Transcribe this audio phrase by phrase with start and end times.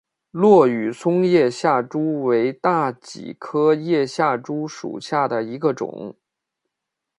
[0.31, 6.15] 落羽松叶下珠为大戟科叶下珠属下的一个种。